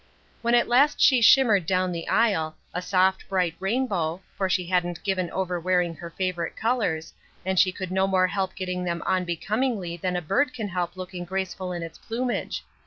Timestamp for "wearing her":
5.59-6.09